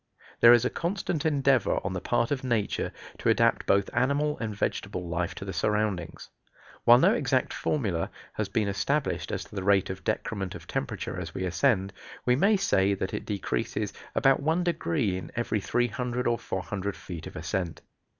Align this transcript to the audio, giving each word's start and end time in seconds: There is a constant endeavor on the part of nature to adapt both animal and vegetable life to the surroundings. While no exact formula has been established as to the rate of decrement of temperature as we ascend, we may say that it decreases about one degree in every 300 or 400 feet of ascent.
There 0.39 0.51
is 0.51 0.65
a 0.65 0.71
constant 0.71 1.27
endeavor 1.27 1.79
on 1.83 1.93
the 1.93 2.01
part 2.01 2.31
of 2.31 2.43
nature 2.43 2.91
to 3.19 3.29
adapt 3.29 3.67
both 3.67 3.87
animal 3.93 4.35
and 4.39 4.55
vegetable 4.55 5.07
life 5.07 5.35
to 5.35 5.45
the 5.45 5.53
surroundings. 5.53 6.27
While 6.85 6.97
no 6.97 7.13
exact 7.13 7.53
formula 7.53 8.09
has 8.33 8.49
been 8.49 8.67
established 8.67 9.31
as 9.31 9.43
to 9.43 9.53
the 9.53 9.61
rate 9.61 9.91
of 9.91 10.03
decrement 10.03 10.55
of 10.55 10.65
temperature 10.65 11.19
as 11.19 11.35
we 11.35 11.45
ascend, 11.45 11.93
we 12.25 12.35
may 12.35 12.57
say 12.57 12.95
that 12.95 13.13
it 13.13 13.25
decreases 13.27 13.93
about 14.15 14.39
one 14.41 14.63
degree 14.63 15.17
in 15.19 15.31
every 15.35 15.61
300 15.61 16.25
or 16.25 16.39
400 16.39 16.95
feet 16.95 17.27
of 17.27 17.35
ascent. 17.35 17.83